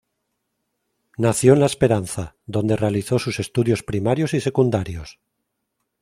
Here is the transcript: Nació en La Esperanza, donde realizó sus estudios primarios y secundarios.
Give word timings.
Nació 1.15 1.53
en 1.53 1.59
La 1.59 1.67
Esperanza, 1.67 2.35
donde 2.47 2.75
realizó 2.75 3.19
sus 3.19 3.39
estudios 3.39 3.83
primarios 3.83 4.33
y 4.33 4.41
secundarios. 4.41 5.19